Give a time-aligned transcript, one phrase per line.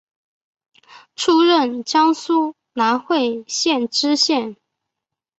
[1.15, 4.57] 出任江苏南汇县知县。